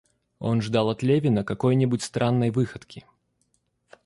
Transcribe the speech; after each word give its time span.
Он 0.39 0.63
ждал 0.63 0.89
от 0.89 1.03
Левина 1.03 1.43
какой-нибудь 1.43 2.01
странной 2.01 2.49
выходки. 2.49 3.05